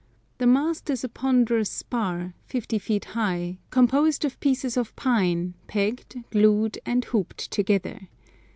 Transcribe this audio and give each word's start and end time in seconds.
The 0.39 0.47
mast 0.47 0.89
is 0.89 1.03
a 1.03 1.09
ponderous 1.09 1.69
spar, 1.69 2.33
fifty 2.47 2.79
feet 2.79 3.05
high, 3.13 3.59
composed 3.69 4.25
of 4.25 4.39
pieces 4.39 4.75
of 4.75 4.95
pine, 4.95 5.53
pegged, 5.67 6.15
glued, 6.31 6.79
and 6.87 7.05
hooped 7.05 7.51
together. 7.51 8.09